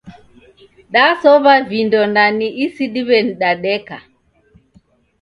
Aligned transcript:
Dasow'a 0.93 1.55
vindo 1.69 2.01
na 2.13 2.25
ni 2.37 2.47
isidiweni 2.65 3.31
dadeka 3.41 3.97